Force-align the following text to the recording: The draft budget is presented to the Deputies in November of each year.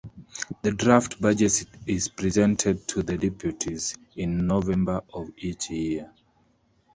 The 0.63 0.71
draft 0.71 1.21
budget 1.21 1.65
is 1.85 2.07
presented 2.07 2.87
to 2.87 3.03
the 3.03 3.19
Deputies 3.19 3.95
in 4.15 4.47
November 4.47 5.01
of 5.13 5.29
each 5.37 5.69
year. 5.69 6.11